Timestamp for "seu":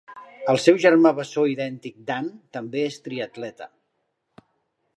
0.61-0.77